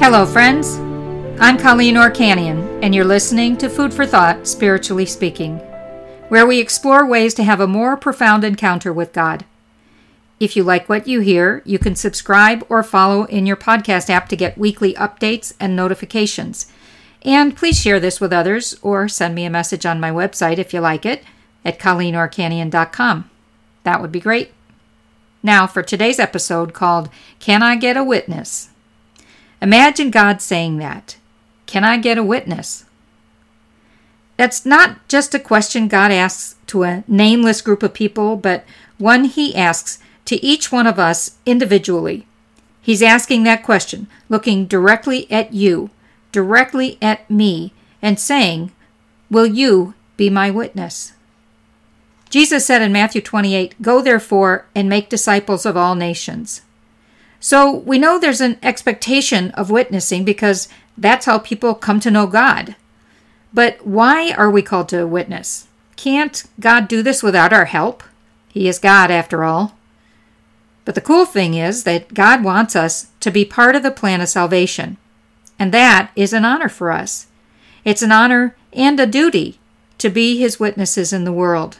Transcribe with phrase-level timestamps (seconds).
[0.00, 0.78] Hello, friends.
[1.40, 5.58] I'm Colleen Orchanian, and you're listening to Food for Thought, Spiritually Speaking,
[6.28, 9.44] where we explore ways to have a more profound encounter with God.
[10.38, 14.28] If you like what you hear, you can subscribe or follow in your podcast app
[14.28, 16.72] to get weekly updates and notifications.
[17.22, 20.72] And please share this with others or send me a message on my website if
[20.72, 21.24] you like it
[21.64, 23.28] at colleenorchanian.com.
[23.82, 24.52] That would be great.
[25.42, 27.10] Now, for today's episode called
[27.40, 28.70] Can I Get a Witness?
[29.60, 31.16] Imagine God saying that.
[31.66, 32.84] Can I get a witness?
[34.36, 38.64] That's not just a question God asks to a nameless group of people, but
[38.96, 42.26] one He asks to each one of us individually.
[42.80, 45.90] He's asking that question, looking directly at you,
[46.30, 48.72] directly at me, and saying,
[49.30, 51.12] Will you be my witness?
[52.30, 56.62] Jesus said in Matthew 28, Go therefore and make disciples of all nations.
[57.40, 62.26] So we know there's an expectation of witnessing because that's how people come to know
[62.26, 62.74] God.
[63.54, 65.68] But why are we called to witness?
[65.96, 68.02] Can't God do this without our help?
[68.48, 69.76] He is God, after all.
[70.84, 74.20] But the cool thing is that God wants us to be part of the plan
[74.20, 74.96] of salvation.
[75.58, 77.26] And that is an honor for us.
[77.84, 79.58] It's an honor and a duty
[79.98, 81.78] to be his witnesses in the world.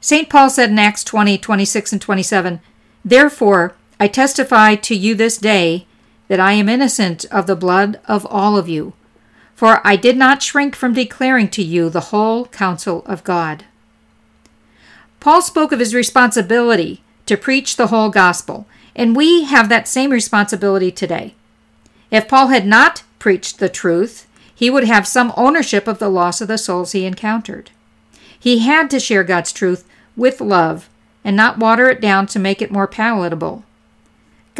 [0.00, 0.28] St.
[0.30, 2.60] Paul said in Acts 20, 26, and 27,
[3.04, 5.86] Therefore, I testify to you this day
[6.28, 8.94] that I am innocent of the blood of all of you,
[9.54, 13.66] for I did not shrink from declaring to you the whole counsel of God.
[15.20, 20.10] Paul spoke of his responsibility to preach the whole gospel, and we have that same
[20.10, 21.34] responsibility today.
[22.10, 26.40] If Paul had not preached the truth, he would have some ownership of the loss
[26.40, 27.70] of the souls he encountered.
[28.38, 30.88] He had to share God's truth with love
[31.22, 33.64] and not water it down to make it more palatable.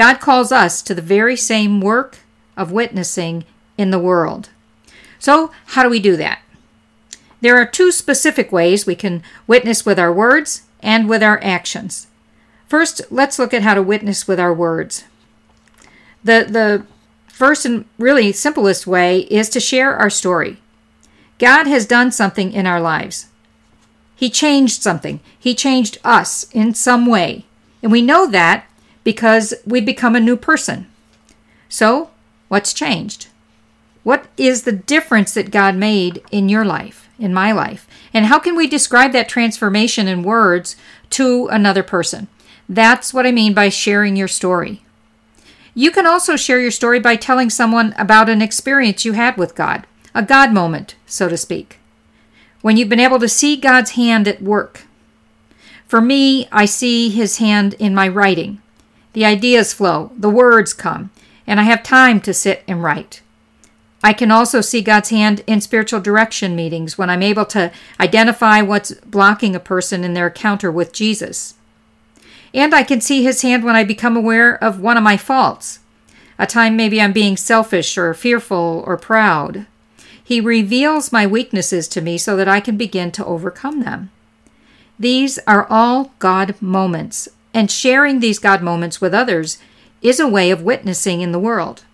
[0.00, 2.20] God calls us to the very same work
[2.56, 3.44] of witnessing
[3.76, 4.48] in the world.
[5.18, 6.40] So, how do we do that?
[7.42, 12.06] There are two specific ways we can witness with our words and with our actions.
[12.66, 15.04] First, let's look at how to witness with our words.
[16.24, 16.86] The, the
[17.30, 20.62] first and really simplest way is to share our story.
[21.38, 23.26] God has done something in our lives.
[24.16, 25.20] He changed something.
[25.38, 27.44] He changed us in some way.
[27.82, 28.64] And we know that
[29.04, 30.86] because we become a new person.
[31.68, 32.10] So,
[32.48, 33.28] what's changed?
[34.02, 37.86] What is the difference that God made in your life, in my life?
[38.14, 40.76] And how can we describe that transformation in words
[41.10, 42.28] to another person?
[42.68, 44.82] That's what I mean by sharing your story.
[45.74, 49.54] You can also share your story by telling someone about an experience you had with
[49.54, 51.78] God, a God moment, so to speak,
[52.62, 54.82] when you've been able to see God's hand at work.
[55.86, 58.60] For me, I see His hand in my writing.
[59.12, 61.10] The ideas flow, the words come,
[61.46, 63.22] and I have time to sit and write.
[64.02, 68.62] I can also see God's hand in spiritual direction meetings when I'm able to identify
[68.62, 71.54] what's blocking a person in their encounter with Jesus.
[72.54, 75.80] And I can see His hand when I become aware of one of my faults,
[76.38, 79.66] a time maybe I'm being selfish or fearful or proud.
[80.22, 84.10] He reveals my weaknesses to me so that I can begin to overcome them.
[84.98, 89.58] These are all God moments and sharing these God moments with others
[90.02, 91.84] is a way of witnessing in the world.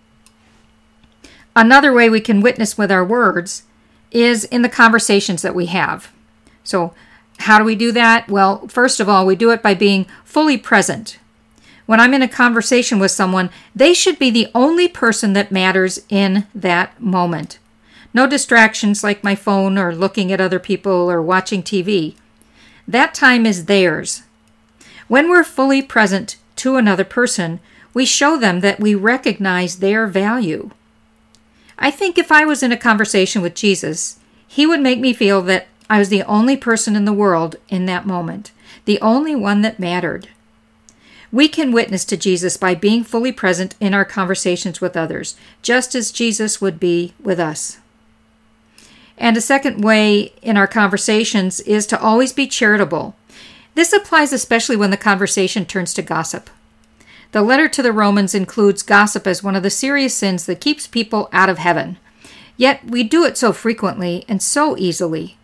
[1.55, 3.63] Another way we can witness with our words
[4.11, 6.11] is in the conversations that we have.
[6.63, 6.93] So,
[7.39, 8.29] how do we do that?
[8.29, 11.19] Well, first of all, we do it by being fully present.
[11.85, 15.99] When I'm in a conversation with someone, they should be the only person that matters
[16.09, 17.59] in that moment.
[18.13, 22.15] No distractions like my phone or looking at other people or watching TV.
[22.87, 24.23] That time is theirs.
[25.07, 27.59] When we're fully present to another person,
[27.93, 30.71] we show them that we recognize their value.
[31.79, 35.41] I think if I was in a conversation with Jesus, he would make me feel
[35.43, 38.51] that I was the only person in the world in that moment,
[38.85, 40.27] the only one that mattered.
[41.31, 45.93] We can witness to Jesus by being fully present in our conversations with others, just
[45.93, 47.79] as Jesus would be with us.
[49.17, 53.15] And a second way in our conversations is to always be charitable.
[53.77, 56.49] This applies especially when the conversation turns to gossip.
[57.31, 60.87] The letter to the Romans includes gossip as one of the serious sins that keeps
[60.87, 61.97] people out of heaven.
[62.57, 65.37] Yet we do it so frequently and so easily.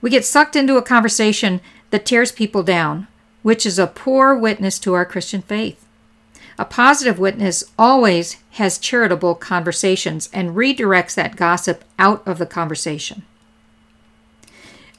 [0.00, 1.60] We get sucked into a conversation
[1.90, 3.06] that tears people down,
[3.42, 5.84] which is a poor witness to our Christian faith.
[6.58, 13.24] A positive witness always has charitable conversations and redirects that gossip out of the conversation.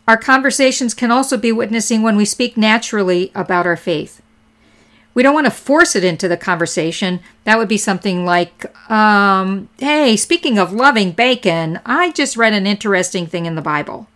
[0.07, 4.21] Our conversations can also be witnessing when we speak naturally about our faith.
[5.15, 7.21] We don't want to force it into the conversation.
[7.45, 12.67] That would be something like, um, hey, speaking of loving bacon, I just read an
[12.67, 14.07] interesting thing in the Bible.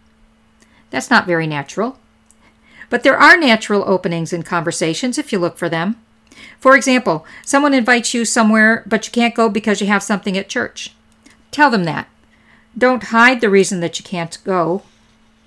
[0.90, 1.98] That's not very natural.
[2.90, 5.96] But there are natural openings in conversations if you look for them.
[6.60, 10.50] For example, someone invites you somewhere, but you can't go because you have something at
[10.50, 10.94] church.
[11.52, 12.10] Tell them that.
[12.78, 14.84] Don't hide the reason that you can't go.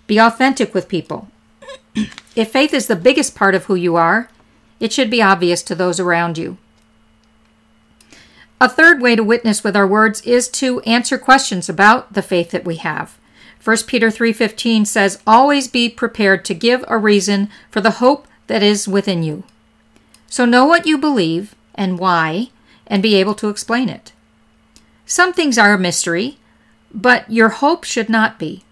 [0.06, 1.28] Be authentic with people.
[2.36, 4.28] if faith is the biggest part of who you are,
[4.80, 6.58] it should be obvious to those around you.
[8.60, 12.50] A third way to witness with our words is to answer questions about the faith
[12.50, 13.18] that we have.
[13.62, 18.62] 1 Peter 3:15 says, "Always be prepared to give a reason for the hope that
[18.62, 19.44] is within you."
[20.28, 22.50] So know what you believe and why
[22.86, 24.12] and be able to explain it.
[25.06, 26.38] Some things are a mystery,
[26.92, 28.64] but your hope should not be.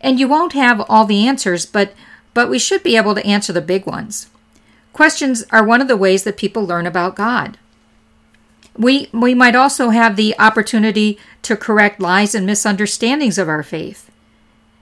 [0.00, 1.92] And you won't have all the answers, but
[2.34, 4.28] but we should be able to answer the big ones.
[4.92, 7.58] Questions are one of the ways that people learn about God.
[8.76, 14.10] We we might also have the opportunity to correct lies and misunderstandings of our faith.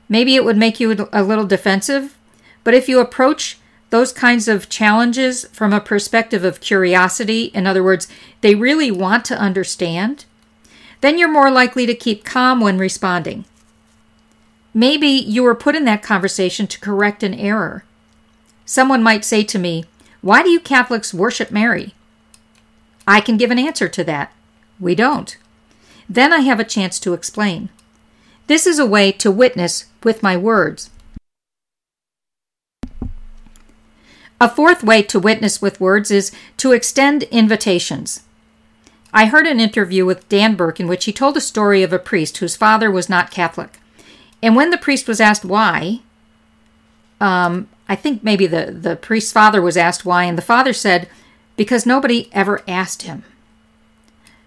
[0.09, 2.17] Maybe it would make you a little defensive,
[2.63, 3.59] but if you approach
[3.91, 8.09] those kinds of challenges from a perspective of curiosity, in other words,
[8.41, 10.25] they really want to understand,
[11.01, 13.45] then you're more likely to keep calm when responding.
[14.77, 17.87] Maybe you were put in that conversation to correct an error.
[18.67, 19.87] Someone might say to me,
[20.21, 21.95] Why do you Catholics worship Mary?
[23.09, 24.35] I can give an answer to that.
[24.79, 25.35] We don't.
[26.11, 27.71] Then I have a chance to explain.
[28.49, 30.91] This is a way to witness with my words.
[34.39, 38.25] A fourth way to witness with words is to extend invitations.
[39.15, 41.99] I heard an interview with Dan Burke in which he told a story of a
[41.99, 43.79] priest whose father was not Catholic.
[44.43, 46.01] And when the priest was asked why,
[47.21, 51.09] um, I think maybe the, the priest's father was asked why, and the father said,
[51.57, 53.25] because nobody ever asked him.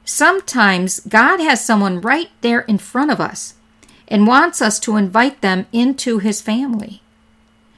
[0.05, 3.55] Sometimes God has someone right there in front of us
[4.07, 7.01] and wants us to invite them into his family.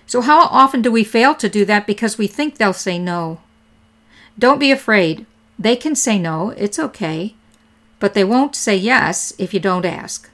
[0.07, 3.41] So, how often do we fail to do that because we think they'll say no?
[4.39, 5.25] Don't be afraid.
[5.59, 7.35] They can say no, it's okay,
[7.99, 10.30] but they won't say yes if you don't ask.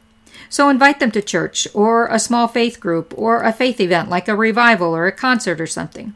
[0.50, 4.28] So invite them to church or a small faith group or a faith event like
[4.28, 6.16] a revival or a concert or something.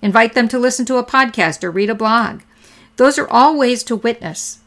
[0.00, 2.42] Invite them to listen to a podcast or read a blog.
[2.96, 4.60] Those are all ways to witness.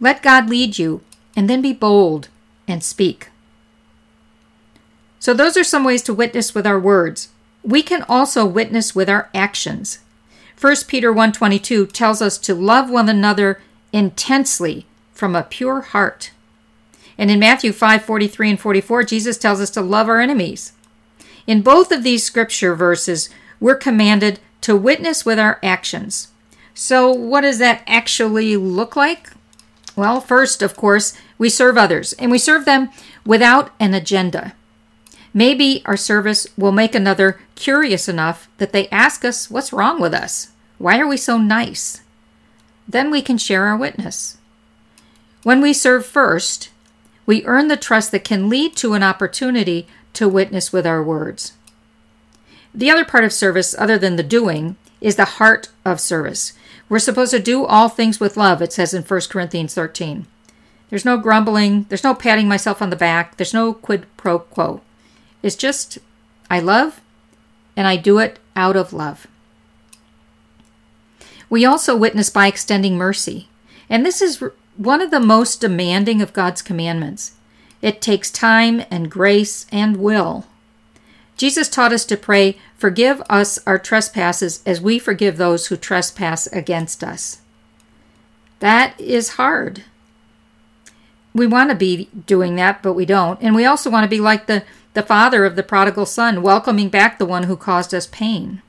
[0.00, 1.02] Let God lead you
[1.36, 2.28] and then be bold
[2.66, 3.28] and speak.
[5.18, 7.30] So, those are some ways to witness with our words.
[7.62, 9.98] We can also witness with our actions.
[10.58, 13.60] 1 Peter 1:22 tells us to love one another
[13.92, 16.30] intensely from a pure heart.
[17.18, 20.72] And in Matthew 5:43 and 44 Jesus tells us to love our enemies.
[21.46, 23.28] In both of these scripture verses,
[23.60, 26.28] we're commanded to witness with our actions.
[26.74, 29.30] So, what does that actually look like?
[29.94, 32.90] Well, first, of course, we serve others, and we serve them
[33.24, 34.54] without an agenda.
[35.32, 40.12] Maybe our service will make another curious enough that they ask us what's wrong with
[40.12, 40.48] us.
[40.78, 42.02] Why are we so nice?
[42.88, 44.36] Then we can share our witness.
[45.42, 46.70] When we serve first,
[47.26, 51.52] we earn the trust that can lead to an opportunity to witness with our words.
[52.72, 56.52] The other part of service, other than the doing, is the heart of service.
[56.88, 60.26] We're supposed to do all things with love, it says in 1 Corinthians 13.
[60.88, 64.82] There's no grumbling, there's no patting myself on the back, there's no quid pro quo.
[65.42, 65.98] It's just,
[66.48, 67.00] I love
[67.76, 69.26] and I do it out of love.
[71.50, 73.48] We also witness by extending mercy.
[73.88, 74.42] And this is
[74.76, 77.32] one of the most demanding of God's commandments.
[77.82, 80.46] It takes time and grace and will.
[81.36, 86.46] Jesus taught us to pray, Forgive us our trespasses as we forgive those who trespass
[86.48, 87.40] against us.
[88.60, 89.84] That is hard.
[91.34, 93.40] We want to be doing that, but we don't.
[93.42, 94.64] And we also want to be like the
[94.94, 98.62] the father of the prodigal son, welcoming back the one who caused us pain.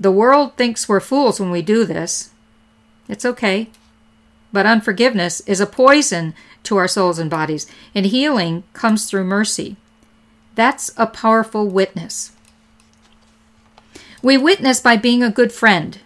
[0.00, 2.30] The world thinks we're fools when we do this.
[3.08, 3.70] It's okay.
[4.54, 6.32] But unforgiveness is a poison
[6.62, 9.74] to our souls and bodies, and healing comes through mercy.
[10.54, 12.30] That's a powerful witness.
[14.22, 15.98] We witness by being a good friend.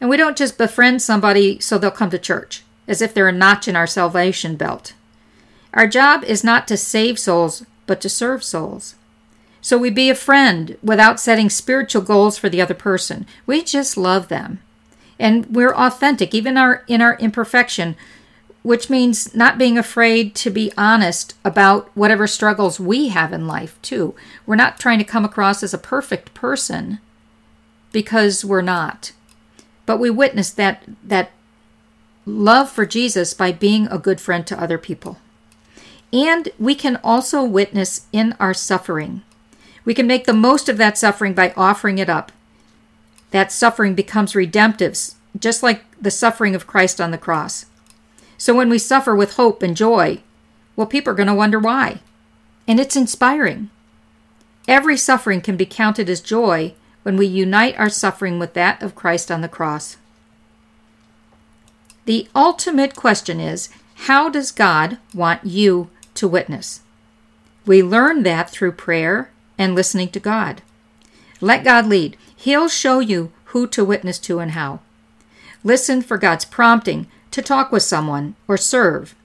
[0.00, 3.32] And we don't just befriend somebody so they'll come to church, as if they're a
[3.32, 4.94] notch in our salvation belt.
[5.72, 8.96] Our job is not to save souls, but to serve souls.
[9.60, 13.26] So we be a friend without setting spiritual goals for the other person.
[13.46, 14.58] We just love them.
[15.18, 17.96] And we're authentic, even our, in our imperfection,
[18.62, 23.80] which means not being afraid to be honest about whatever struggles we have in life,
[23.82, 24.14] too.
[24.44, 26.98] We're not trying to come across as a perfect person
[27.92, 29.12] because we're not.
[29.86, 31.30] but we witness that that
[32.26, 35.18] love for Jesus by being a good friend to other people.
[36.12, 39.22] And we can also witness in our suffering.
[39.84, 42.32] We can make the most of that suffering by offering it up.
[43.30, 44.96] That suffering becomes redemptive,
[45.38, 47.66] just like the suffering of Christ on the cross.
[48.38, 50.22] So when we suffer with hope and joy,
[50.74, 52.00] well, people are going to wonder why.
[52.68, 53.70] And it's inspiring.
[54.68, 58.94] Every suffering can be counted as joy when we unite our suffering with that of
[58.94, 59.96] Christ on the cross.
[62.04, 66.80] The ultimate question is how does God want you to witness?
[67.64, 70.62] We learn that through prayer and listening to God.
[71.40, 72.16] Let God lead.
[72.46, 74.78] He'll show you who to witness to and how.
[75.64, 79.16] Listen for God's prompting to talk with someone or serve.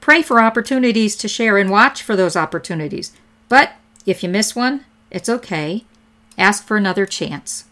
[0.00, 3.12] Pray for opportunities to share and watch for those opportunities.
[3.48, 3.74] But
[4.06, 5.84] if you miss one, it's okay.
[6.36, 7.64] Ask for another chance.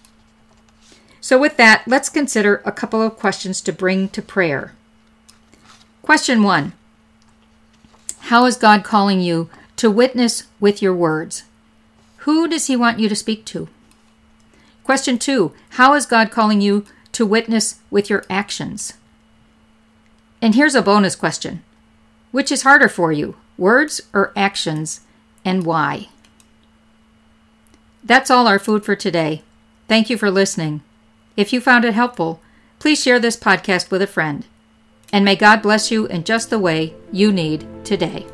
[1.20, 4.72] So, with that, let's consider a couple of questions to bring to prayer.
[6.02, 6.74] Question one
[8.30, 11.42] How is God calling you to witness with your words?
[12.18, 13.68] Who does He want you to speak to?
[14.86, 18.92] Question two How is God calling you to witness with your actions?
[20.40, 21.64] And here's a bonus question
[22.30, 25.00] Which is harder for you, words or actions,
[25.44, 26.06] and why?
[28.04, 29.42] That's all our food for today.
[29.88, 30.82] Thank you for listening.
[31.36, 32.40] If you found it helpful,
[32.78, 34.46] please share this podcast with a friend.
[35.12, 38.24] And may God bless you in just the way you need today.